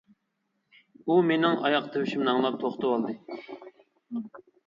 [1.09, 3.15] ئۇ مېنىڭ ئاياق تىۋىشىمنى ئاڭلاپ توختىۋالدى.